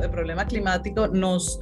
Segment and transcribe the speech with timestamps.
[0.00, 1.58] El problema climático nos,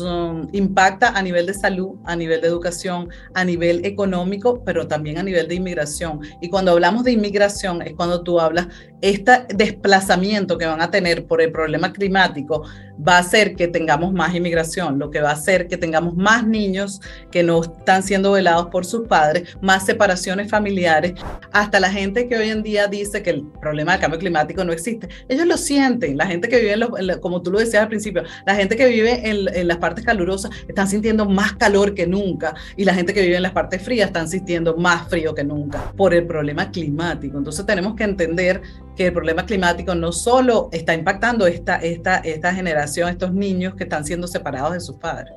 [0.00, 5.18] um, impacta a nivel de salud, a nivel de educación, a nivel económico, pero también
[5.18, 6.20] a nivel de inmigración.
[6.40, 8.68] Y cuando hablamos de inmigración es cuando tú hablas,
[9.00, 12.64] este desplazamiento que van a tener por el problema climático
[13.06, 16.46] va a hacer que tengamos más inmigración, lo que va a hacer que tengamos más
[16.46, 17.00] niños
[17.30, 21.14] que no están siendo velados por sus padres, más separaciones familiares,
[21.52, 24.72] hasta la gente que hoy en día dice que el problema del cambio climático no
[24.72, 25.08] existe.
[25.28, 28.54] Ellos lo sienten, la gente que vive, en como tú lo decías al principio, la
[28.54, 32.84] gente que vive en, en, las partes calurosas están sintiendo más calor que nunca y
[32.84, 36.14] la gente que vive en las partes frías están sintiendo más frío que nunca por
[36.14, 37.38] el problema climático.
[37.38, 38.62] Entonces tenemos que entender
[38.98, 43.84] que el problema climático no solo está impactando esta, esta, esta generación, estos niños que
[43.84, 45.32] están siendo separados de sus padres.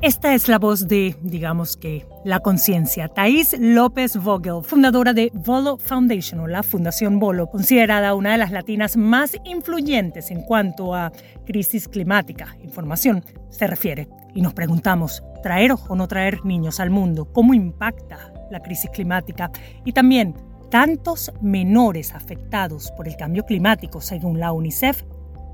[0.00, 3.08] Esta es la voz de, digamos que, la conciencia.
[3.08, 8.52] Thais López Vogel, fundadora de Volo Foundation o la Fundación Volo, considerada una de las
[8.52, 11.10] latinas más influyentes en cuanto a
[11.46, 12.56] crisis climática.
[12.62, 14.08] Información se refiere.
[14.36, 17.24] Y nos preguntamos, ¿traer o no traer niños al mundo?
[17.32, 19.50] ¿Cómo impacta la crisis climática?
[19.84, 20.36] Y también,
[20.70, 25.02] tantos menores afectados por el cambio climático, según la UNICEF,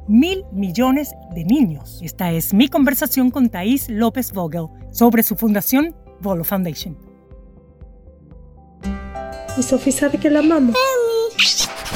[0.08, 2.00] mil millones de niños.
[2.02, 6.96] Esta es mi conversación con Thais López Vogel sobre su fundación Volo Foundation.
[9.56, 10.76] Y Sofía sabe que la amamos.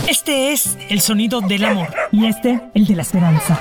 [0.09, 3.61] Este es el sonido del amor y este el de la esperanza.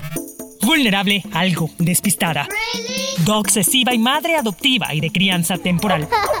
[0.71, 2.47] vulnerable, algo despistada.
[3.27, 6.07] Obsesiva y madre adoptiva y de crianza temporal.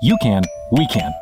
[0.00, 1.12] you can, we can.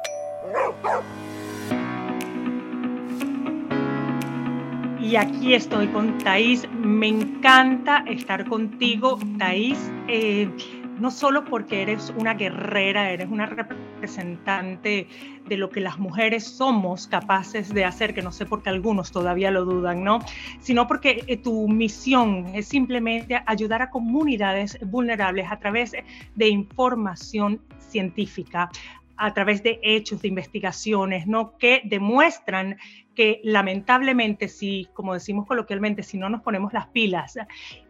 [5.01, 6.69] Y aquí estoy con Thais.
[6.73, 9.79] Me encanta estar contigo, Thais.
[10.07, 10.49] Eh,
[10.99, 15.07] no solo porque eres una guerrera, eres una representante
[15.47, 19.11] de lo que las mujeres somos capaces de hacer, que no sé por qué algunos
[19.11, 20.21] todavía lo dudan, ¿no?
[20.61, 25.93] Sino porque eh, tu misión es simplemente ayudar a comunidades vulnerables a través
[26.35, 28.71] de información científica,
[29.19, 31.59] a través de hechos, de investigaciones, ¿no?
[31.59, 32.77] Que demuestran
[33.15, 37.37] que lamentablemente si, como decimos coloquialmente, si no nos ponemos las pilas,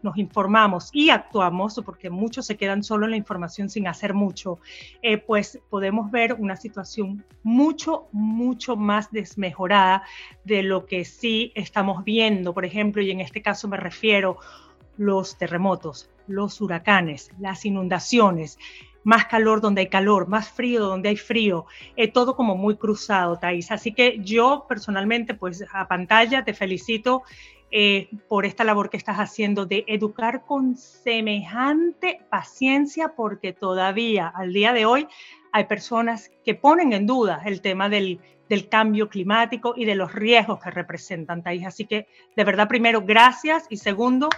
[0.03, 4.59] nos informamos y actuamos, porque muchos se quedan solo en la información sin hacer mucho,
[5.03, 10.03] eh, pues podemos ver una situación mucho, mucho más desmejorada
[10.45, 14.39] de lo que sí estamos viendo, por ejemplo, y en este caso me refiero
[14.97, 18.59] los terremotos, los huracanes, las inundaciones,
[19.05, 21.67] más calor donde hay calor, más frío donde hay frío,
[21.97, 23.71] eh, todo como muy cruzado, Thais.
[23.71, 27.23] Así que yo personalmente, pues a pantalla te felicito
[27.71, 34.53] eh, por esta labor que estás haciendo de educar con semejante paciencia, porque todavía al
[34.53, 35.07] día de hoy
[35.53, 40.13] hay personas que ponen en duda el tema del, del cambio climático y de los
[40.13, 41.67] riesgos que representan, Thais.
[41.67, 44.29] Así que de verdad, primero, gracias y segundo,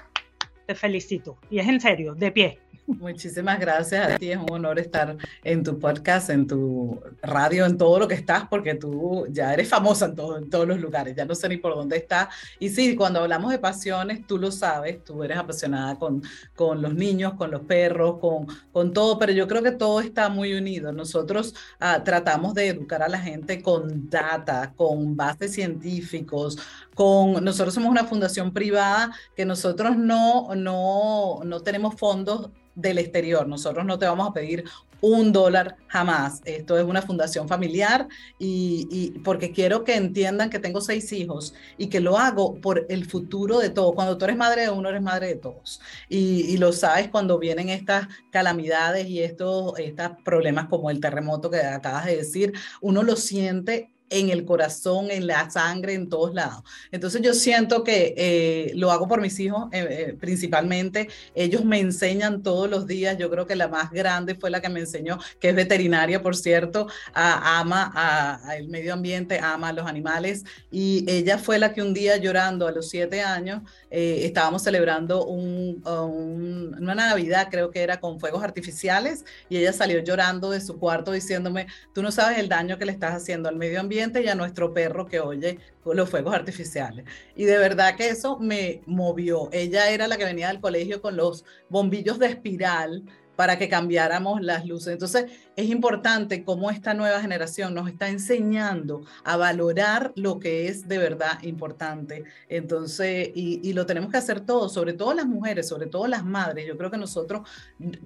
[0.66, 1.38] te felicito.
[1.50, 2.60] Y es en serio, de pie.
[2.99, 7.78] Muchísimas gracias a ti, es un honor estar en tu podcast, en tu radio, en
[7.78, 11.15] todo lo que estás, porque tú ya eres famosa en, todo, en todos los lugares,
[11.15, 12.28] ya no sé ni por dónde estás.
[12.59, 16.23] Y sí, cuando hablamos de pasiones, tú lo sabes, tú eres apasionada con,
[16.55, 20.28] con los niños, con los perros, con, con todo, pero yo creo que todo está
[20.28, 20.93] muy unido.
[20.93, 26.59] Nosotros ah, tratamos de educar a la gente con data, con bases científicos,
[27.00, 33.48] con, nosotros somos una fundación privada que nosotros no, no, no tenemos fondos del exterior.
[33.48, 34.64] Nosotros no te vamos a pedir
[35.00, 36.42] un dólar jamás.
[36.44, 38.06] Esto es una fundación familiar
[38.38, 43.06] y, porque quiero que entiendan que tengo seis hijos y que lo hago por el
[43.06, 43.94] futuro de todos.
[43.94, 45.80] Cuando tú eres madre de uno, eres madre de todos.
[46.06, 51.60] Y, lo sabes cuando vienen estas calamidades y estos, estos problemas como el terremoto que
[51.60, 52.52] acabas de decir,
[52.82, 56.65] uno lo siente en el corazón, en la sangre, en todos lados.
[56.91, 61.09] Entonces yo siento que eh, lo hago por mis hijos eh, eh, principalmente.
[61.34, 63.16] Ellos me enseñan todos los días.
[63.16, 66.36] Yo creo que la más grande fue la que me enseñó, que es veterinaria, por
[66.36, 70.45] cierto, ama al medio ambiente, ama a los animales.
[70.71, 75.83] Y ella fue la que un día llorando a los siete años, estábamos celebrando un,
[75.84, 81.13] una Navidad, creo que era con fuegos artificiales, y ella salió llorando de su cuarto
[81.13, 84.34] diciéndome, tú no sabes el daño que le estás haciendo al medio ambiente y a
[84.34, 87.04] nuestro perro que oye los fuegos artificiales.
[87.34, 89.48] Y de verdad que eso me movió.
[89.53, 93.04] Ella era la que venía del colegio con los bombillos de espiral
[93.41, 94.92] para que cambiáramos las luces.
[94.92, 95.25] Entonces,
[95.57, 100.98] es importante cómo esta nueva generación nos está enseñando a valorar lo que es de
[100.98, 102.25] verdad importante.
[102.51, 106.22] Entonces, y, y, lo tenemos que hacer todos, sobre todo las mujeres, sobre todo las
[106.22, 106.66] madres.
[106.66, 107.48] Yo creo que nosotros,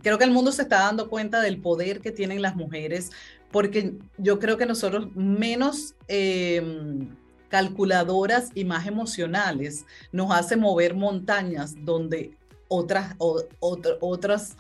[0.03, 3.11] creo que el mundo se está dando cuenta del poder que tienen las mujeres,
[3.51, 7.09] porque yo creo que nosotros menos em,
[7.49, 12.37] calculadoras y más emocionales nos hace mover montañas donde
[12.69, 14.57] otras, otras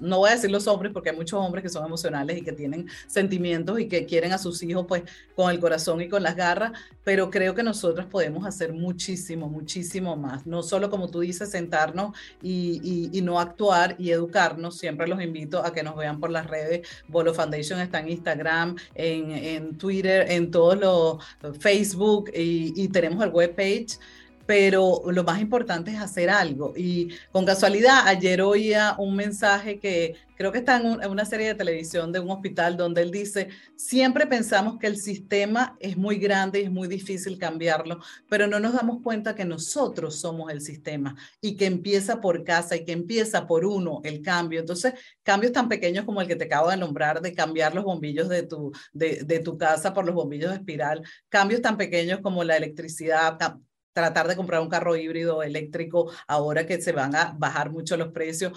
[0.00, 2.52] no voy a decir los hombres, porque hay muchos hombres que son emocionales y que
[2.52, 5.02] tienen sentimientos y que quieren a sus hijos pues
[5.34, 6.72] con el corazón y con las garras,
[7.02, 10.46] pero creo que nosotros podemos hacer muchísimo, muchísimo más.
[10.46, 14.78] No solo como tú dices, sentarnos y, y, no actuar y educarnos.
[14.78, 16.86] Siempre los invito a que nos vean por las redes.
[17.08, 23.22] Bolo Foundation está en Instagram, en, en Twitter, en todos los Facebook y, y tenemos
[23.24, 23.98] el webpage
[24.46, 26.74] pero lo más importante es hacer algo.
[26.76, 31.54] Y con casualidad, ayer oía un mensaje que creo que está en, una serie de
[31.54, 36.60] televisión de un hospital donde él dice, siempre pensamos que el sistema es muy grande
[36.60, 41.14] y es muy difícil cambiarlo, pero no nos damos cuenta que nosotros somos el sistema
[41.40, 44.60] y que empieza por casa y que empieza por uno el cambio.
[44.60, 48.28] Entonces, cambios tan pequeños como el que te acabo de nombrar, de cambiar los bombillos
[48.28, 52.56] de tu, de, tu casa por los bombillos de espiral, cambios tan pequeños como la
[52.56, 53.36] electricidad,
[53.94, 58.08] tratar de comprar un carro híbrido eléctrico ahora que se van a bajar mucho los
[58.08, 58.52] precios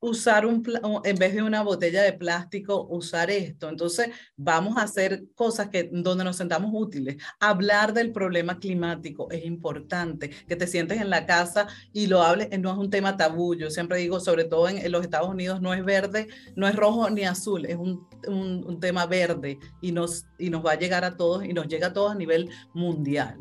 [0.00, 0.64] usar un,
[1.04, 3.68] en vez de una botella de plástico, usar esto.
[3.68, 7.16] Entonces, vamos a hacer cosas que, donde nos sentamos útiles.
[7.38, 12.48] Hablar del problema climático es importante, que te sientes en la casa y lo hables,
[12.58, 13.54] no es un tema tabú.
[13.54, 17.10] Yo siempre digo, sobre todo en, los Estados Unidos, no es verde, no es rojo
[17.10, 21.04] ni azul, es un, un, un tema verde y nos, y nos va a llegar
[21.04, 23.38] a todos y nos llega a todos a nivel mundial.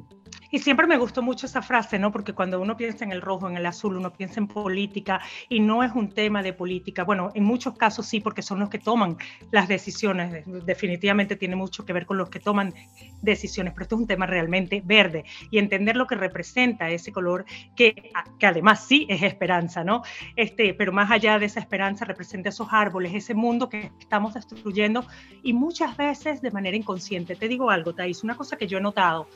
[0.51, 2.11] Y siempre me gustó mucho esa frase, ¿no?
[2.11, 5.59] Porque cuando uno piensa en el rojo, en el azul, uno piensa en política y
[5.59, 7.03] no es un tema de política.
[7.03, 9.17] Bueno, en muchos casos sí, porque son los que toman
[9.51, 10.43] las decisiones.
[10.65, 12.73] Definitivamente tiene mucho que ver con los que toman
[13.21, 17.45] decisiones, pero esto es un tema realmente verde y entender lo que representa ese color
[17.75, 20.01] que, que además sí es esperanza, ¿no?
[20.35, 25.05] Este, pero más allá de esa esperanza representa esos árboles, ese mundo que estamos destruyendo
[25.43, 27.35] y muchas veces de manera inconsciente.
[27.35, 29.27] Te digo algo, Thais, una cosa que yo he notado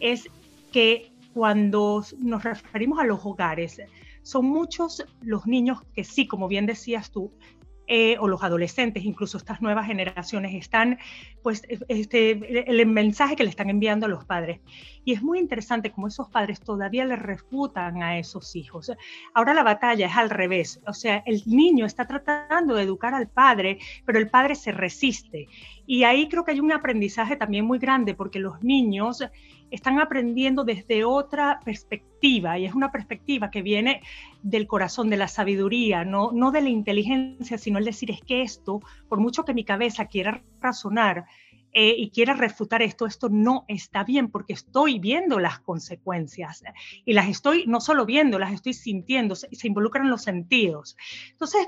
[0.00, 0.28] es
[0.70, 3.80] que cuando nos referimos a los hogares,
[4.22, 7.32] son muchos los niños que sí, como bien decías tú,
[7.92, 10.98] eh, o los adolescentes, incluso estas nuevas generaciones, están,
[11.42, 14.60] pues, este, el, mensaje que le están enviando a los padres.
[15.04, 18.92] Y es muy interesante cómo esos padres todavía le refutan a esos hijos.
[19.34, 23.28] Ahora la batalla es al revés, o sea, el niño está tratando de educar al
[23.28, 25.48] padre, pero el padre se resiste.
[25.86, 29.22] Y ahí creo que hay un aprendizaje también muy grande, porque los niños
[29.70, 34.02] están aprendiendo desde otra perspectiva y es una perspectiva que viene
[34.42, 38.42] del corazón, de la sabiduría, no, no de la inteligencia, sino el decir es que
[38.42, 41.24] esto, por mucho que mi cabeza quiera razonar,
[41.72, 46.62] eh, y quiera refutar esto, esto no está bien porque estoy viendo las consecuencias
[47.04, 50.96] y las estoy no solo viendo, las estoy sintiendo, se, se involucran los sentidos.
[51.30, 51.66] Entonces,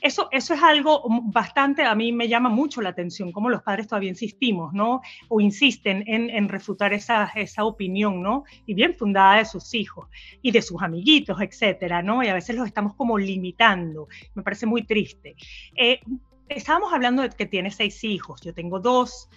[0.00, 3.86] eso, eso es algo bastante, a mí me llama mucho la atención, cómo los padres
[3.86, 5.02] todavía insistimos, ¿no?
[5.28, 8.44] O insisten en, en refutar esa, esa, opinión, ¿no?
[8.66, 10.08] Y bien fundada de sus hijos
[10.42, 12.22] y de sus amiguitos, etcétera, ¿no?
[12.22, 14.08] Y a veces los estamos como limitando.
[14.34, 15.36] Me parece muy triste.
[15.76, 16.00] Eh,
[16.56, 19.28] estábamos hablando de que tiene seis hijos, yo tengo dos,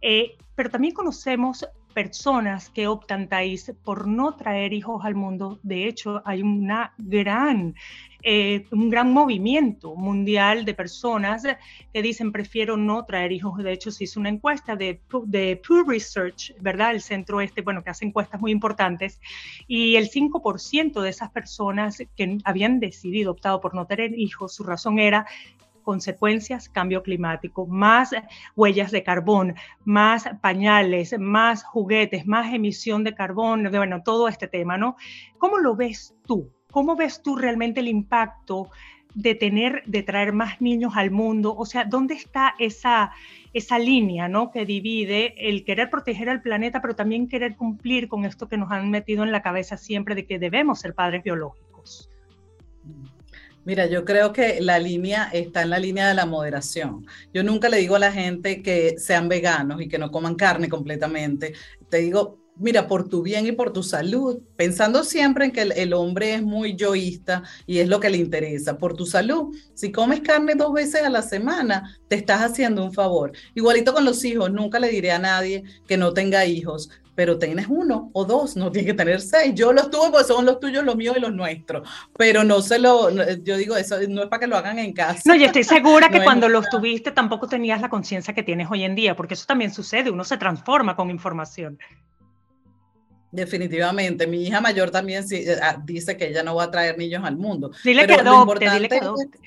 [0.00, 5.58] eh, pero también conocemos personas que optan, Thais, por no traer hijos al mundo.
[5.64, 7.74] De hecho, hay una gran,
[8.22, 11.42] eh, un gran movimiento mundial de personas
[11.92, 13.58] que dicen prefiero no traer hijos.
[13.58, 16.92] De hecho, se hizo una encuesta de, de Pew Research, ¿verdad?
[16.92, 19.20] El centro este, bueno, que hace encuestas muy importantes,
[19.66, 24.62] y el 5% de esas personas que habían decidido, optado por no tener hijos, su
[24.62, 25.26] razón era
[25.88, 28.10] consecuencias, cambio climático, más
[28.54, 29.54] huellas de carbón,
[29.86, 34.96] más pañales, más juguetes, más emisión de carbón, bueno, todo este tema, ¿no?
[35.38, 36.52] ¿Cómo lo ves tú?
[36.70, 38.68] ¿Cómo ves tú realmente el impacto
[39.14, 41.56] de tener, de traer más niños al mundo?
[41.56, 43.12] O sea, ¿dónde está esa,
[43.54, 44.50] esa línea ¿no?
[44.50, 48.70] que divide el querer proteger al planeta, pero también querer cumplir con esto que nos
[48.70, 52.10] han metido en la cabeza siempre de que debemos ser padres biológicos?
[53.64, 57.06] Mira, yo creo que la línea está en la línea de la moderación.
[57.34, 60.68] Yo nunca le digo a la gente que sean veganos y que no coman carne
[60.68, 61.52] completamente.
[61.90, 65.92] Te digo, mira, por tu bien y por tu salud, pensando siempre en que el,
[65.92, 70.20] hombre es muy yoísta y es lo que le interesa, por tu salud, si comes
[70.20, 73.32] carne dos veces a la semana, te estás haciendo un favor.
[73.54, 77.66] Igualito con los hijos, nunca le diré a nadie que no tenga hijos, pero tienes
[77.68, 79.52] uno o dos, no tienes que tener seis.
[79.52, 82.78] Yo los tuve porque son los tuyos, los míos y los nuestros, pero no se
[82.78, 85.22] lo, yo digo, eso no es para que lo hagan en casa.
[85.24, 88.84] No, y estoy segura que cuando los tuviste tampoco tenías la conciencia que tienes hoy
[88.84, 91.80] en día, porque eso también sucede, uno se transforma con información.
[93.32, 97.24] Definitivamente, mi hija mayor también eh, ah, dice que ella no va a traer niños
[97.24, 97.72] al mundo.
[97.82, 99.40] Dile que adopte, dile que adopte.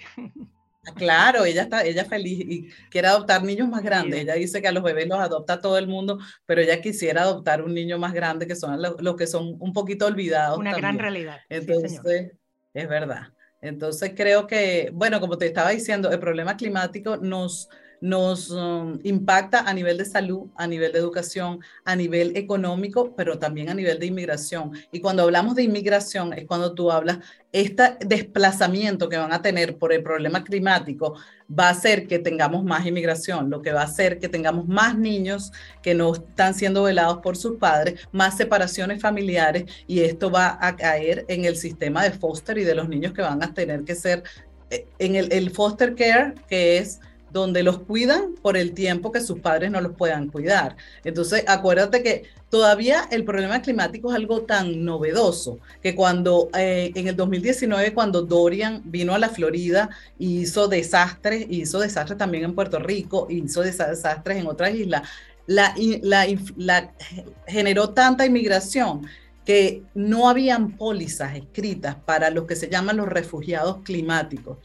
[0.96, 4.22] Claro, ella está, ella feliz y quiere adoptar niños más grandes.
[4.22, 7.62] Ella dice que a los bebés los adopta todo el mundo, pero ella quisiera adoptar
[7.62, 10.58] un niño más grande que son los, que son un poquito olvidados.
[10.58, 11.40] Una gran realidad.
[11.50, 12.32] Entonces,
[12.74, 13.34] es verdad.
[13.62, 17.70] Entonces creo que, bueno, como te estaba diciendo, el problema climático nos,
[18.02, 23.38] nos um, impacta a nivel de salud, a nivel de educación, a nivel económico, pero
[23.38, 24.72] también a nivel de inmigración.
[24.92, 27.20] Y cuando hablamos de inmigración es cuando tú hablas,
[27.52, 31.16] este desplazamiento que van a tener por el problema climático
[31.48, 34.98] va a hacer que tengamos más inmigración, lo que va a hacer que tengamos más
[34.98, 35.52] niños
[35.84, 40.76] que no están siendo velados por sus padres, más separaciones familiares y esto va a
[40.76, 43.96] caer en el sistema de foster y de los niños que van a tener que
[43.96, 44.24] ser
[44.72, 47.02] eh, en el, el foster care, que es
[47.32, 50.76] donde los cuidan por el tiempo que sus padres no los puedan cuidar.
[51.04, 57.08] Entonces, acuérdate que todavía el problema climático es algo tan novedoso que cuando eh, en
[57.08, 62.80] el 2019, cuando Dorian vino a la Florida, hizo desastres, hizo desastres también en Puerto
[62.80, 65.04] Rico, hizo desastres en otras islas,
[65.48, 66.94] la,
[67.48, 69.08] generó tanta inmigración
[69.46, 74.58] que no habían pólizas escritas para los que se llaman los refugiados climáticos.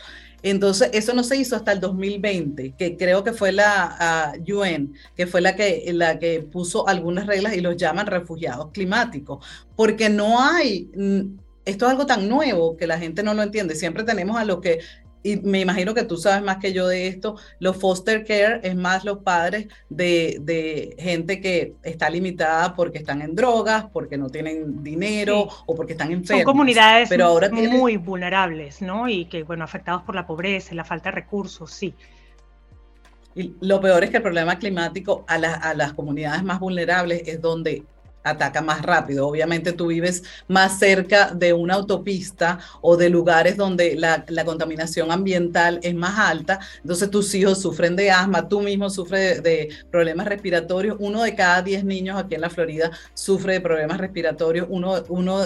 [0.43, 5.27] Entonces, eso no se hizo hasta el 2020, que creo que fue la UN, que
[5.27, 10.41] fue la que, la que puso algunas reglas y los llaman refugiados climáticos, porque no
[10.41, 10.89] hay,
[11.65, 13.75] esto es algo tan nuevo que la gente no lo entiende.
[13.75, 14.81] Siempre tenemos a los que
[15.27, 18.77] y me imagino que tú sabes más que yo de esto, los foster care es
[18.77, 24.85] más los padres de, gente que está limitada porque están en drogas, porque no tienen
[24.85, 26.45] dinero o porque están enfermos.
[26.45, 29.09] Son comunidades pero ahora muy vulnerables, ¿no?
[29.09, 31.93] Y que, bueno, afectados por la pobreza y la falta de recursos, sí.
[33.35, 37.41] Y lo peor es que el problema climático a, a las comunidades más vulnerables es
[37.41, 37.83] donde
[38.27, 39.29] ataca más rápido.
[39.29, 45.81] Obviamente tú vives más cerca de una autopista o de lugares donde la, contaminación ambiental
[45.83, 50.97] es más alta, entonces tus hijos sufren de asma, tú mismo sufres de, problemas respiratorios,
[51.01, 55.41] uno de cada diez niños aquí en la Florida sufre de problemas respiratorios, uno, uno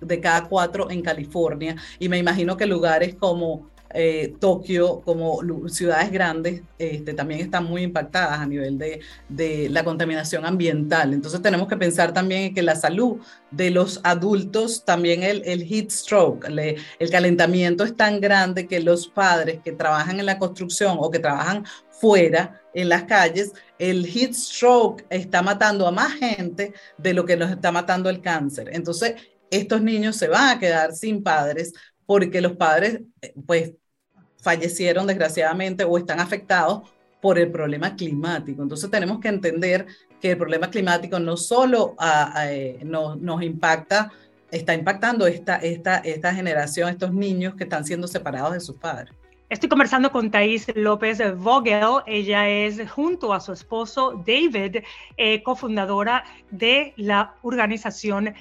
[0.00, 6.10] de cada cuatro en California, y me imagino que lugares como eh, Tokio, como ciudades
[6.10, 11.12] grandes, este, también están muy impactadas a nivel de, de, la contaminación ambiental.
[11.12, 13.18] Entonces tenemos que pensar también en que la salud
[13.50, 19.60] de los adultos, también el, heat stroke, el calentamiento es tan grande que los padres
[19.62, 25.04] que trabajan en la construcción o que trabajan fuera en las calles, el heat stroke
[25.10, 28.70] está matando a más gente de lo que nos está matando el cáncer.
[28.72, 29.14] Entonces,
[29.50, 31.72] estos niños se van a quedar sin padres
[32.06, 33.72] porque los padres, eh, pues,
[34.42, 36.82] fallecieron desgraciadamente o están afectados
[37.20, 38.62] por el problema climático.
[38.62, 39.86] Entonces tenemos que entender
[40.20, 41.94] que el problema climático no solo
[42.44, 44.10] eh, nos, impacta,
[44.50, 49.14] está impactando esta, esta, esta generación, estos niños que están siendo separados de sus padres.
[49.48, 52.00] Estoy conversando con Thais López Vogel.
[52.06, 54.78] Ella es, junto a su esposo David,
[55.18, 58.34] eh, cofundadora de la organización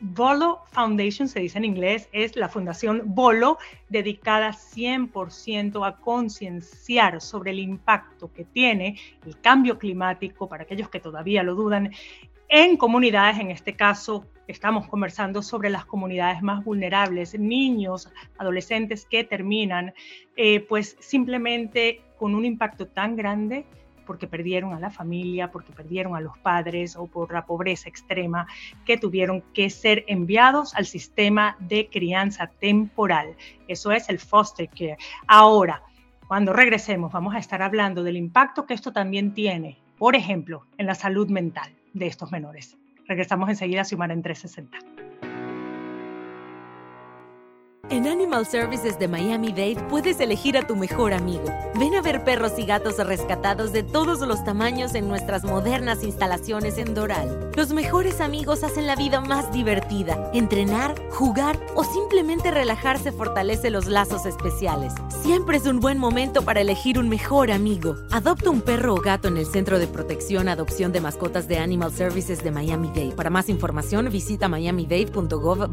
[0.00, 3.58] Bolo Foundation, se dice en inglés, es la fundación Bolo,
[3.88, 11.00] dedicada 100% a concienciar sobre el impacto que tiene el cambio climático, para aquellos que
[11.00, 11.92] todavía lo dudan,
[12.48, 19.24] en comunidades, en este caso estamos conversando sobre las comunidades más vulnerables, niños, adolescentes que
[19.24, 19.94] terminan,
[20.36, 23.64] eh, pues simplemente con un impacto tan grande
[24.04, 28.46] porque perdieron a la familia, porque perdieron a los padres o por la pobreza extrema,
[28.84, 33.34] que tuvieron que ser enviados al sistema de crianza temporal.
[33.68, 34.98] Eso es el foster care.
[35.26, 35.82] Ahora,
[36.26, 40.86] cuando regresemos, vamos a estar hablando del impacto que esto también tiene, por ejemplo, en
[40.86, 42.76] la salud mental de estos menores.
[43.06, 45.23] Regresamos enseguida a Sumar en 360.
[47.90, 51.44] En Animal Services de Miami-Dade puedes elegir a tu mejor amigo.
[51.78, 56.78] Ven a ver perros y gatos rescatados de todos los tamaños en nuestras modernas instalaciones
[56.78, 57.50] en Doral.
[57.54, 60.30] Los mejores amigos hacen la vida más divertida.
[60.32, 64.94] Entrenar, jugar o simplemente relajarse fortalece los lazos especiales.
[65.22, 67.96] Siempre es un buen momento para elegir un mejor amigo.
[68.10, 71.92] Adopta un perro o gato en el Centro de Protección Adopción de Mascotas de Animal
[71.92, 73.12] Services de Miami-Dade.
[73.12, 75.68] Para más información visita miamidade.gov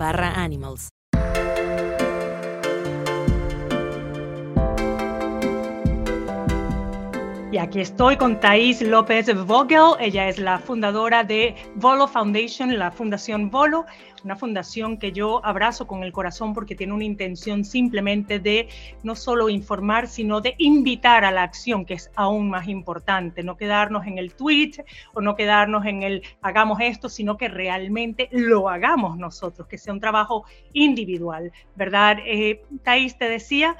[7.51, 9.97] Y aquí estoy con Thais López Vogel.
[9.99, 13.85] Ella es la fundadora de Volo Foundation, la Fundación Volo,
[14.23, 18.69] una fundación que yo abrazo con el corazón porque tiene una intención simplemente de
[19.03, 23.43] no solo informar, sino de invitar a la acción, que es aún más importante.
[23.43, 28.29] No quedarnos en el tweet o no quedarnos en el hagamos esto, sino que realmente
[28.31, 32.17] lo hagamos nosotros, que sea un trabajo individual, ¿verdad?
[32.25, 33.75] Eh, Thais te decía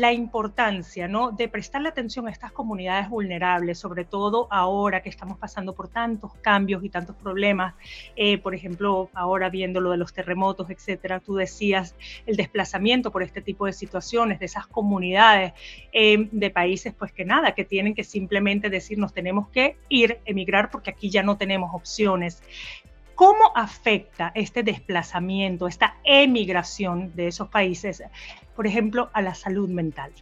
[0.00, 1.30] la importancia ¿no?
[1.32, 6.32] de prestarle atención a estas comunidades vulnerables, sobre todo ahora que estamos pasando por tantos
[6.40, 7.74] cambios y tantos problemas,
[8.16, 11.94] eh, por ejemplo, ahora viendo lo de los terremotos, etcétera, tú decías
[12.26, 15.52] el desplazamiento por este tipo de situaciones, de esas comunidades
[15.92, 20.18] eh, de países, pues que nada, que tienen que simplemente decir nos tenemos que ir,
[20.24, 22.42] emigrar, porque aquí ya no tenemos opciones.
[23.18, 28.00] ¿Cómo afecta este desplazamiento, esta emigración de esos países,
[28.54, 30.12] por ejemplo, a la salud mental?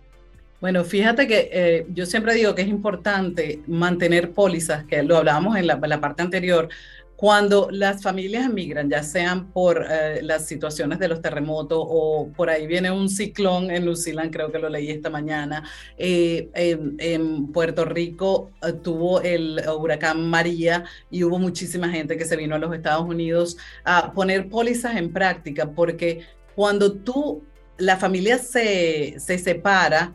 [0.63, 5.59] Bueno, fíjate que eh, yo siempre digo que es importante mantener pólizas, que lo hablábamos
[5.59, 6.71] en la, la parte anterior,
[7.17, 12.51] cuando las familias emigran, ya sean por eh, las situaciones de los terremotos o por
[12.51, 15.65] ahí viene un ciclón en Zealand, creo que lo leí esta mañana,
[15.97, 22.37] eh, en, Puerto Rico eh, tuvo el huracán María y hubo muchísima gente que se
[22.37, 26.21] vino a los Estados Unidos a poner pólizas en práctica, porque
[26.55, 27.43] cuando tú,
[27.79, 30.15] la familia se, se separa,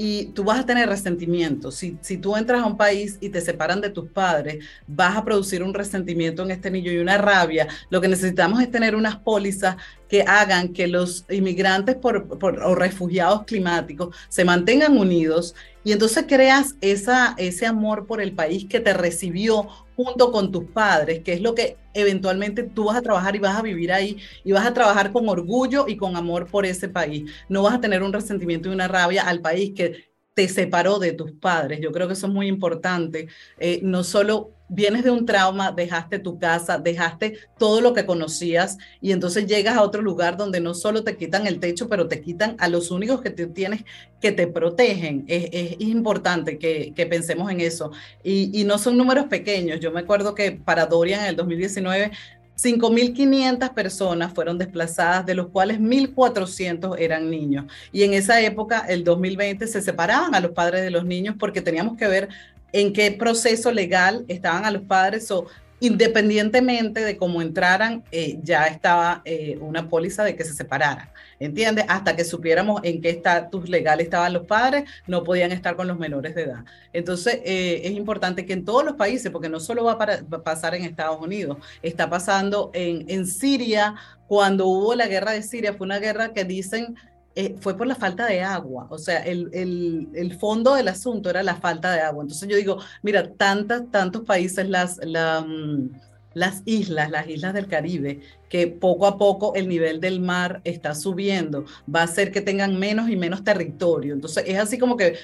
[0.00, 1.72] y tú vas a tener resentimiento.
[1.72, 5.24] Si, si tú entras a un país y te separan de tus padres, vas a
[5.24, 7.66] producir un resentimiento en este niño y una rabia.
[7.90, 9.76] Lo que necesitamos es tener unas pólizas
[10.08, 16.74] que hagan que los inmigrantes por, o refugiados climáticos se mantengan unidos y entonces creas
[16.80, 21.40] esa, ese amor por el país que te recibió junto con tus padres, que es
[21.40, 24.74] lo que eventualmente tú vas a trabajar y vas a vivir ahí y vas a
[24.74, 27.30] trabajar con orgullo y con amor por ese país.
[27.48, 30.07] No vas a tener un resentimiento y una rabia al país que
[30.38, 31.80] te separó de tus padres.
[31.82, 33.26] Yo creo que eso es muy importante.
[33.58, 38.78] Eh, no solo vienes de un trauma, dejaste tu casa, dejaste todo lo que conocías
[39.00, 42.20] y entonces llegas a otro lugar donde no solo te quitan el techo, pero te
[42.20, 43.82] quitan a los únicos que tienes
[44.20, 45.24] que te protegen.
[45.26, 47.90] Es, importante que, pensemos en eso.
[48.22, 49.80] Y, y no son números pequeños.
[49.80, 52.12] Yo me acuerdo que para Dorian en el 2019
[52.58, 57.66] 5.500 personas fueron desplazadas, de los cuales 1.400 eran niños.
[57.92, 61.62] Y en esa época, el 2020, se separaban a los padres de los niños porque
[61.62, 62.28] teníamos que ver
[62.72, 65.46] en qué proceso legal estaban a los padres o
[65.80, 71.84] independientemente de cómo entraran, eh, ya estaba eh, una póliza de que se separaran, ¿entiendes?
[71.88, 75.98] Hasta que supiéramos en qué estatus legal estaban los padres, no podían estar con los
[75.98, 76.64] menores de edad.
[76.92, 80.74] Entonces, eh, es importante que en todos los países, porque no solo va, a pasar
[80.74, 83.94] en Estados Unidos, está pasando en, en Siria,
[84.26, 86.96] cuando hubo la guerra de Siria, fue una guerra que dicen
[87.38, 88.88] eh, fue por la falta de agua.
[88.90, 92.24] O sea, el, el, el, fondo del asunto era la falta de agua.
[92.24, 95.90] Entonces yo digo, mira, tantas, tantos países, las, la, mm,
[96.34, 100.96] las islas, las islas del Caribe, que poco a poco el nivel del mar está
[100.96, 104.14] subiendo, va a hacer que tengan menos y menos territorio.
[104.14, 105.14] Entonces es así como que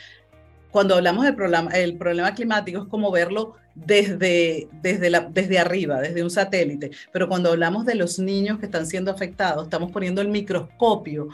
[0.71, 6.01] cuando hablamos del problema, el problema climático es como verlo desde, desde, la, desde arriba,
[6.01, 6.93] desde un satélite.
[7.13, 11.29] Pero cuando hablamos de los niños que están siendo afectados, estamos poniendo el microscopio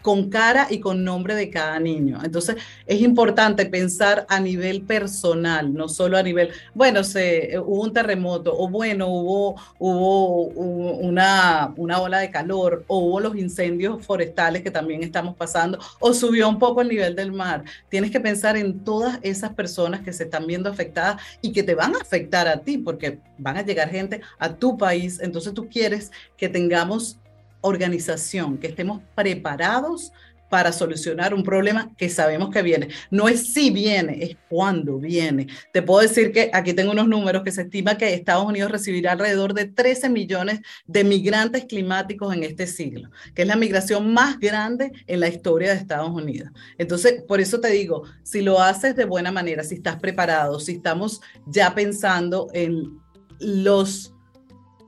[0.00, 2.20] con cara y con nombre de cada niño.
[2.24, 7.92] Entonces, es importante pensar a nivel personal, no solo a nivel, bueno, se, hubo un
[7.92, 14.62] terremoto, o bueno, hubo, hubo una, una ola de calor, o hubo los incendios forestales
[14.62, 17.64] que también estamos pasando, o subió un poco el nivel del mar.
[17.88, 21.74] Tienes que pensar en todas esas personas que se están viendo afectadas y que te
[21.74, 25.18] van van a afectar a ti porque van a llegar gente a tu país.
[25.20, 27.18] Entonces tú quieres que tengamos
[27.60, 30.12] organización, que estemos preparados
[30.52, 32.88] para solucionar un problema que sabemos que viene.
[33.10, 35.46] No es si viene, es cuándo viene.
[35.72, 39.12] Te puedo decir que aquí tengo unos números que se estima que Estados Unidos recibirá
[39.12, 44.38] alrededor de 13 millones de migrantes climáticos en este siglo, que es la migración más
[44.38, 46.50] grande en la historia de Estados Unidos.
[46.76, 50.72] Entonces, por eso te digo, si lo haces de buena manera, si estás preparado, si
[50.72, 53.00] estamos ya pensando en
[53.40, 54.12] los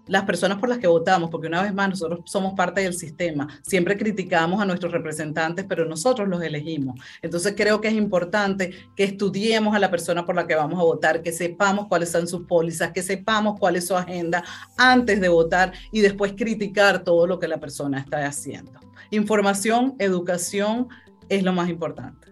[0.06, 3.48] las personas por las que votamos, porque una vez más nosotros somos parte del sistema,
[3.62, 7.00] siempre criticamos a nuestros representantes, pero nosotros los elegimos.
[7.22, 10.84] Entonces creo que es importante que estudiemos a la persona por la que vamos a
[10.84, 14.44] votar, que sepamos cuáles son sus pólizas, que sepamos cuál es su agenda
[14.76, 18.80] antes de votar y después criticar todo lo que la persona está haciendo.
[19.10, 20.88] Información, educación
[21.28, 22.28] es lo más importante.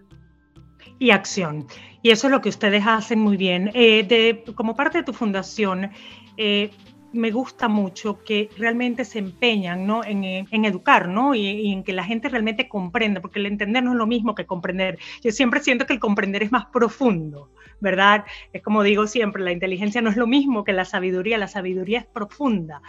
[0.99, 1.67] Y acción.
[2.01, 3.71] Y eso es lo que ustedes hacen muy bien.
[3.73, 5.91] Eh, de, como parte de tu fundación,
[6.37, 6.71] eh,
[7.13, 10.03] me gusta mucho que realmente se empeñan ¿no?
[10.03, 11.35] en, eh, educar ¿no?
[11.35, 14.45] Y, en que la gente realmente comprenda, porque el entender no es lo mismo que
[14.45, 14.97] comprender.
[15.21, 17.49] Yo siempre siento que el comprender es más profundo,
[17.79, 18.25] ¿verdad?
[18.51, 21.99] Es como digo siempre, la inteligencia no es lo mismo que la sabiduría, la sabiduría
[21.99, 22.81] es profunda.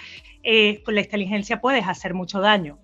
[0.43, 2.79] Eh, con la inteligencia puedes hacer mucho daño.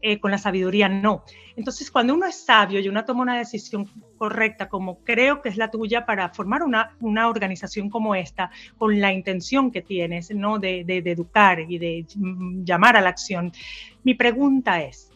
[0.00, 1.24] Eh, con la sabiduría no.
[1.56, 3.84] Entonces, cuando uno es sabio y uno toma una decisión
[4.16, 9.00] correcta, como creo que es la tuya, para formar una, una organización como esta, con
[9.00, 10.60] la intención que tienes, ¿no?
[10.60, 12.06] De, de, educar y de
[12.62, 13.50] llamar a la acción,
[14.04, 15.10] mi pregunta es,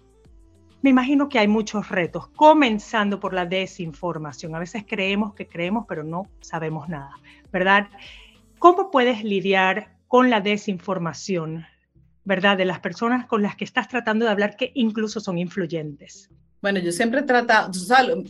[0.82, 4.56] me imagino que hay muchos retos, comenzando por la desinformación.
[4.56, 7.12] A veces creemos que creemos, pero no sabemos nada,
[7.52, 7.88] ¿verdad?
[8.58, 11.66] ¿Cómo puedes lidiar con la desinformación
[12.24, 12.56] ¿verdad?
[12.56, 16.30] De las personas con las que estás tratando de hablar que incluso son influyentes.
[16.61, 17.72] Bueno, yo siempre he tratado,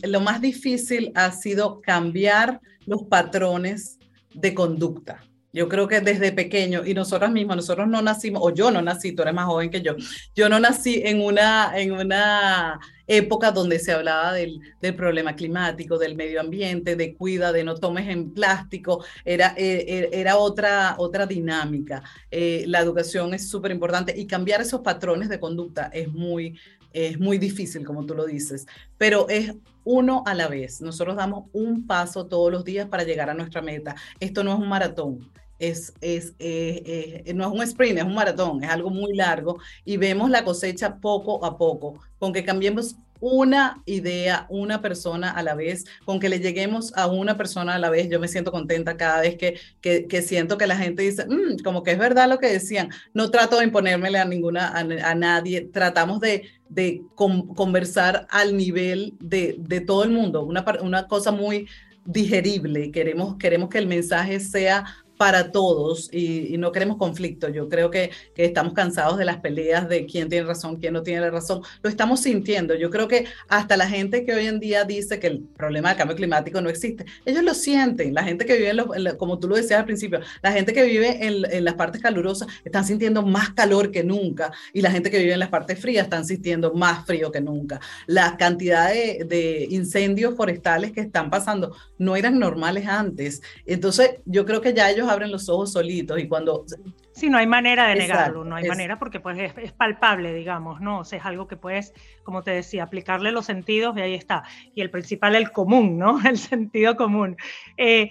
[0.03, 3.99] lo más difícil ha sido cambiar los patrones
[4.33, 5.23] de conducta.
[5.53, 9.11] Yo creo que desde pequeño, y nosotros mismos, nosotros no nacimos, o yo no nací,
[9.11, 9.95] tú eres más joven que yo,
[10.35, 14.61] yo no nací en una, en una época donde se hablaba del,
[14.95, 20.09] problema climático, del medio ambiente, de cuida, de no tomes en plástico, era, eh, eh,
[20.13, 22.03] era otra, otra dinámica.
[22.31, 26.59] Eh, la educación es súper importante y cambiar esos patrones de conducta es muy,
[26.91, 30.81] es muy difícil, como tú lo dices, pero es uno a la vez.
[30.81, 33.95] Nosotros damos un paso todos los días para llegar a nuestra meta.
[34.19, 38.15] Esto no es un maratón es, es, eh, eh, no es un sprint, es un
[38.15, 42.95] maratón, es algo muy largo y vemos la cosecha poco a poco, con que cambiemos
[43.25, 47.79] una idea, una persona a la vez, con que le lleguemos a una persona a
[47.79, 48.09] la vez.
[48.09, 51.83] Yo me siento contenta cada vez que, que, siento que la gente dice, mm, como
[51.83, 52.89] que es verdad lo que decían.
[53.13, 59.55] No trato de imponérmele a ninguna, a, nadie, tratamos de, de conversar al nivel de,
[59.57, 61.69] de todo el mundo, una, una cosa muy
[62.03, 62.91] digerible.
[62.91, 64.83] Queremos, queremos que el mensaje sea
[65.17, 67.49] para todos y, no queremos conflicto.
[67.49, 71.03] Yo creo que, que, estamos cansados de las peleas de quién tiene razón, quién no
[71.03, 71.61] tiene la razón.
[71.81, 72.75] Lo estamos sintiendo.
[72.75, 75.97] Yo creo que hasta la gente que hoy en día dice que el problema del
[75.97, 78.13] cambio climático no existe, ellos lo sienten.
[78.13, 81.25] La gente que vive, en como tú lo decías al principio, la gente que vive
[81.25, 85.19] en, en, las partes calurosas están sintiendo más calor que nunca y la gente que
[85.19, 87.79] vive en las partes frías están sintiendo más frío que nunca.
[88.07, 93.41] La cantidad de, de incendios forestales que están pasando no eran normales antes.
[93.65, 96.65] Entonces, yo creo que ya ellos abren los ojos solitos y cuando...
[97.11, 100.99] Sí, no hay manera de negarlo, no hay manera porque pues es, palpable, digamos, ¿no?
[100.99, 104.43] O sea, es algo que puedes, como te decía, aplicarle los sentidos y ahí está.
[104.73, 106.19] Y el principal, el común, ¿no?
[106.27, 107.37] El sentido común.
[107.77, 108.09] Eh,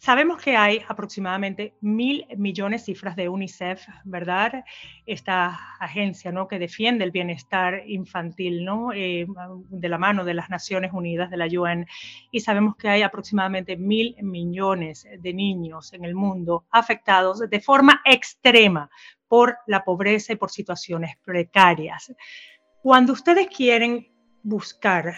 [0.00, 4.64] Sabemos que hay aproximadamente mil millones cifras de UNICEF, ¿verdad?
[5.04, 6.48] Esta agencia ¿no?
[6.48, 8.94] que defiende el bienestar infantil ¿no?
[8.94, 9.26] Eh,
[9.68, 11.86] de la mano de las Naciones Unidas, de la UN.
[12.30, 18.00] Y sabemos que hay aproximadamente mil millones de niños en el mundo afectados de forma
[18.06, 18.88] extrema
[19.28, 22.10] por la pobreza y por situaciones precarias.
[22.80, 24.10] Cuando ustedes quieren
[24.42, 25.12] buscar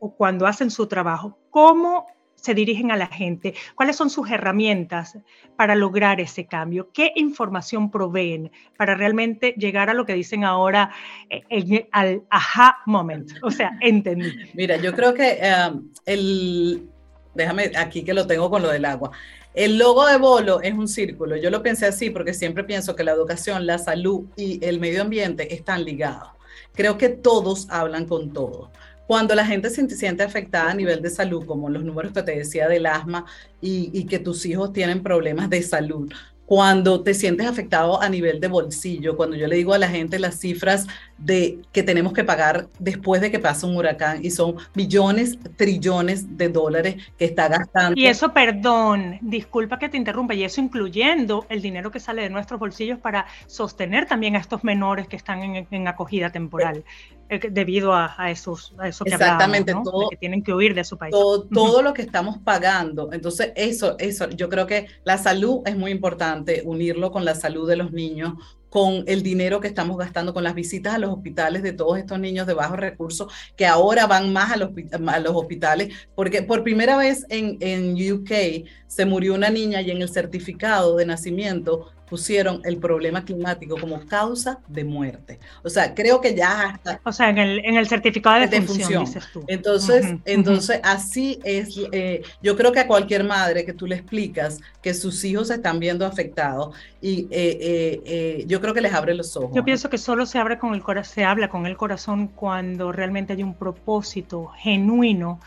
[0.00, 3.54] o cuando hacen su trabajo, ¿cómo se dirigen a la gente?
[3.74, 5.18] ¿Cuáles son sus herramientas
[5.56, 6.90] para lograr ese cambio?
[6.92, 10.90] ¿Qué información proveen para realmente llegar a lo que dicen ahora
[11.28, 13.32] eh, al aha moment?
[13.42, 14.32] O sea, entendí.
[14.54, 16.88] Mira, yo creo que um, el,
[17.34, 19.10] déjame aquí que lo tengo con lo del agua.
[19.54, 21.36] El logo de Bolo es un círculo.
[21.36, 25.00] Yo lo pensé así porque siempre pienso que la educación, la salud y el medio
[25.00, 26.28] ambiente están ligados.
[26.74, 28.68] Creo que todos hablan con todos.
[29.06, 32.36] Cuando la gente se siente afectada a nivel de salud, como los números que te
[32.36, 33.24] decía del asma
[33.60, 36.12] y, que tus hijos tienen problemas de salud,
[36.46, 40.20] cuando te sientes afectado a nivel de bolsillo, cuando yo le digo a la gente
[40.20, 40.86] las cifras
[41.18, 46.36] de que tenemos que pagar después de que pasa un huracán y son millones, trillones
[46.38, 48.00] de dólares que está gastando.
[48.00, 52.30] Y eso, perdón, disculpa que te interrumpa, y eso incluyendo el dinero que sale de
[52.30, 56.84] nuestros bolsillos para sostener también a estos menores que están en, acogida temporal.
[57.28, 60.96] Eh, debido a, esos, a eso que Exactamente, todo, que tienen que huir de su
[60.96, 61.10] país.
[61.10, 63.12] Todo, todo lo que estamos pagando.
[63.12, 67.68] Entonces, eso, eso, yo creo que la salud es muy importante, unirlo con la salud
[67.68, 68.34] de los niños,
[68.68, 72.20] con el dinero que estamos gastando, con las visitas a los hospitales de todos estos
[72.20, 74.70] niños de bajos recursos que ahora van más a los,
[75.06, 79.90] a los hospitales, porque por primera vez en, en UK se murió una niña y
[79.90, 85.38] en el certificado de nacimiento pusieron el problema climático como causa de muerte.
[85.62, 89.24] O sea, creo que ya O sea, en el, en el certificado de, defunción, dices
[89.32, 89.44] tú.
[89.48, 94.60] Entonces, entonces así es, eh, yo creo que a cualquier madre que tú le explicas
[94.82, 99.14] que sus hijos se están viendo afectados y eh, eh, yo creo que les abre
[99.14, 99.50] los ojos.
[99.54, 102.92] Yo pienso que solo se abre con el corazón, se habla con el corazón cuando
[102.92, 105.40] realmente hay un propósito genuino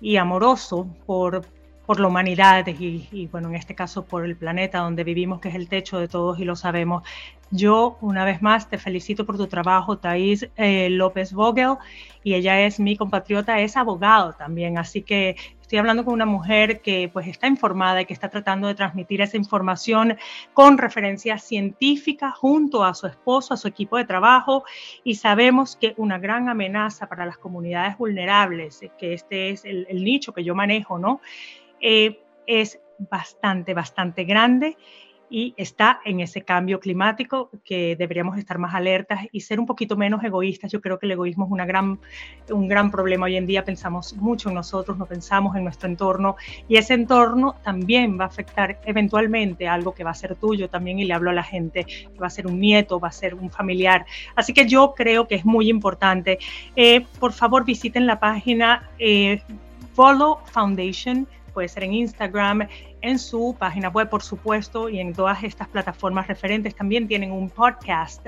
[0.00, 1.44] y amoroso por,
[1.88, 5.54] por la humanidad y, bueno, en este caso por el planeta donde vivimos, que es
[5.54, 7.02] el techo de todos y lo sabemos.
[7.50, 11.76] Yo, una vez más, te felicito por tu trabajo, Thais eh, López Vogel,
[12.22, 16.82] y ella es mi compatriota, es abogado también, así que estoy hablando con una mujer
[16.82, 20.18] que pues está informada y que está tratando de transmitir esa información
[20.52, 24.64] con referencia científica junto a su esposo, a su equipo de trabajo,
[25.04, 30.04] y sabemos que una gran amenaza para las comunidades vulnerables, que este es el, el
[30.04, 31.22] nicho que yo manejo, ¿no?
[31.80, 34.76] Eh, es bastante, bastante grande
[35.30, 39.96] y está en ese cambio climático que deberíamos estar más alertas y ser un poquito
[39.96, 40.72] menos egoístas.
[40.72, 41.98] Yo creo que el egoísmo es una gran,
[42.50, 43.64] un gran problema hoy en día.
[43.64, 46.36] Pensamos mucho en nosotros, no pensamos en nuestro entorno
[46.66, 50.98] y ese entorno también va a afectar eventualmente algo que va a ser tuyo también
[50.98, 53.34] y le hablo a la gente, que va a ser un nieto, va a ser
[53.34, 54.06] un familiar.
[54.34, 56.38] Así que yo creo que es muy importante.
[56.74, 59.42] Eh, por favor, visiten la página eh,
[59.94, 61.26] Follow Foundation
[61.58, 62.68] puede ser en Instagram,
[63.00, 66.72] en su página web, por supuesto, y en todas estas plataformas referentes.
[66.76, 68.24] También tienen un podcast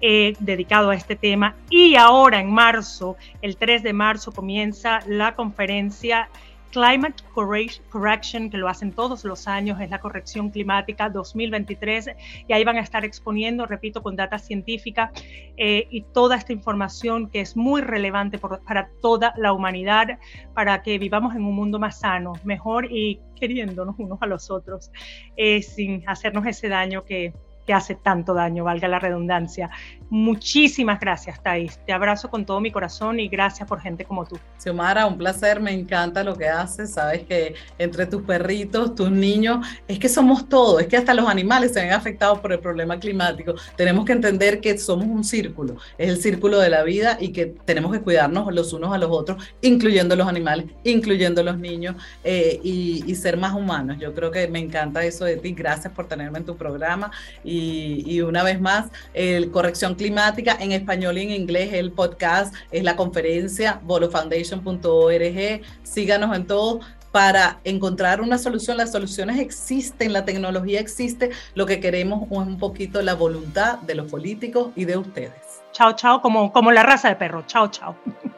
[0.00, 1.56] eh, dedicado a este tema.
[1.70, 6.28] Y ahora, en marzo, el 3 de marzo, comienza la conferencia
[6.70, 12.10] Climate Correction, que lo hacen todos los años, es la corrección climática 2023,
[12.46, 15.10] y ahí van a estar exponiendo, repito, con data científica
[15.56, 20.18] eh, y toda esta información que es muy relevante para toda la humanidad,
[20.54, 24.90] para que vivamos en un mundo más sano, mejor y queriéndonos unos a los otros,
[25.36, 27.32] eh, sin hacernos ese daño que,
[27.68, 29.68] que hace tanto daño, valga la redundancia.
[30.08, 31.78] Muchísimas gracias, Thais.
[31.84, 34.38] Te abrazo con todo mi corazón y gracias por gente como tú.
[34.56, 36.92] Xiomara, un placer, me encanta lo que haces.
[36.92, 41.28] Sabes que entre tus perritos, tus niños, es que somos todos, es que hasta los
[41.28, 43.54] animales se ven afectados por el problema climático.
[43.76, 47.44] Tenemos que entender que somos un círculo, es el círculo de la vida y que
[47.66, 52.58] tenemos que cuidarnos los unos a los otros, incluyendo los animales, incluyendo los niños eh,
[52.64, 53.98] y, y, ser más humanos.
[54.00, 55.52] Yo creo que me encanta eso de ti.
[55.52, 57.10] Gracias por tenerme en tu programa
[57.58, 62.84] y, una vez más, el corrección climática en español y en inglés, el podcast, es
[62.84, 65.62] la conferencia, bolofoundation.org.
[65.82, 66.80] Síganos en todo
[67.12, 68.76] para encontrar una solución.
[68.76, 71.30] Las soluciones existen, la tecnología existe.
[71.54, 75.32] Lo que queremos es un poquito la voluntad de los políticos y de ustedes.
[75.72, 77.44] Chao, chao, como, como la raza de perro.
[77.46, 77.96] Chao, chao.